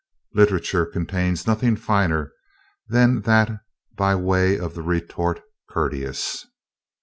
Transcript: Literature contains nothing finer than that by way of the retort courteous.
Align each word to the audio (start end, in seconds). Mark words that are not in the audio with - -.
Literature 0.33 0.87
contains 0.87 1.45
nothing 1.45 1.75
finer 1.75 2.33
than 2.87 3.21
that 3.21 3.59
by 3.95 4.15
way 4.15 4.57
of 4.57 4.73
the 4.73 4.81
retort 4.81 5.43
courteous. 5.69 6.47